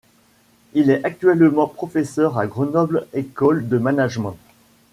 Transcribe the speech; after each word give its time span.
Il 0.73 0.89
est 0.89 1.03
actuellement 1.05 1.67
professeur 1.67 2.39
à 2.39 2.47
Grenoble 2.47 3.05
École 3.13 3.69
de 3.69 3.77
management. 3.77 4.35